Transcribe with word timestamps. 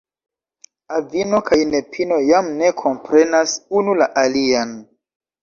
Avino 0.95 1.41
kaj 1.49 1.59
nepino 1.73 2.17
jam 2.31 2.49
ne 2.63 2.73
komprenas 2.81 3.55
unu 3.83 3.97
la 4.01 4.09
alian. 4.25 4.75